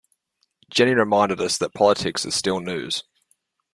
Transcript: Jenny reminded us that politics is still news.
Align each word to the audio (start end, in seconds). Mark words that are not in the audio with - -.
Jenny 0.71 0.95
reminded 0.95 1.39
us 1.39 1.59
that 1.59 1.75
politics 1.75 2.25
is 2.25 2.33
still 2.33 2.59
news. 2.59 3.03